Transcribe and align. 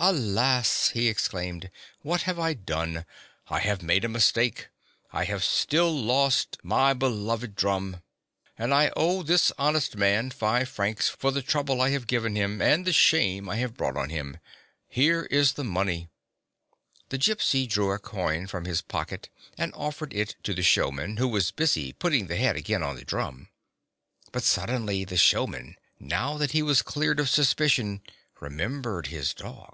"Alas!" 0.00 0.88
he 0.94 1.06
exclaimed," 1.06 1.70
what 2.02 2.22
have 2.22 2.40
I 2.40 2.54
done? 2.54 3.04
I 3.46 3.60
have 3.60 3.84
made 3.84 4.04
a 4.04 4.08
mistake; 4.08 4.66
I 5.12 5.22
have 5.26 5.44
still 5.44 5.96
lost 5.96 6.58
my 6.64 6.92
be 6.92 6.98
2— 6.98 6.98
Gypsy. 6.98 6.98
GYPSY, 6.98 6.98
THE 6.98 6.98
TALKING 6.98 7.18
DOG 7.22 7.26
loved 7.28 7.54
drum, 7.54 8.02
and 8.58 8.74
I 8.74 8.90
owe 8.96 9.22
this 9.22 9.52
honest 9.56 9.96
man 9.96 10.32
five 10.32 10.68
francs 10.68 11.08
for 11.08 11.30
the 11.30 11.40
trouble 11.40 11.80
I 11.80 11.90
have 11.90 12.08
given 12.08 12.34
him, 12.34 12.60
and 12.60 12.84
the 12.84 12.92
shame 12.92 13.48
I 13.48 13.56
have 13.58 13.76
brought 13.76 13.96
on 13.96 14.10
him. 14.10 14.38
Here 14.88 15.22
is 15.30 15.52
the 15.52 15.62
money." 15.62 16.08
The 17.10 17.18
Gypsy 17.18 17.68
drew 17.68 17.92
a 17.92 18.00
coin 18.00 18.48
from 18.48 18.64
his 18.64 18.82
pocket 18.82 19.28
and 19.56 19.72
offered 19.76 20.12
it 20.12 20.34
to 20.42 20.52
the 20.52 20.64
showman, 20.64 21.18
who 21.18 21.28
was 21.28 21.52
busy 21.52 21.92
putting 21.92 22.26
the 22.26 22.34
heads 22.34 22.58
again 22.58 22.82
on 22.82 22.96
the 22.96 23.04
drum. 23.04 23.50
But 24.32 24.42
suddenly 24.42 25.04
the 25.04 25.16
showman, 25.16 25.76
now 26.00 26.38
that 26.38 26.50
he 26.50 26.60
was 26.64 26.82
cleared 26.82 27.20
of 27.20 27.28
suspicion, 27.30 28.02
remembered 28.38 29.06
his 29.06 29.32
dog. 29.32 29.72